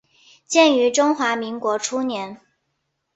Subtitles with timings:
[0.47, 2.41] 建于中华民国初年。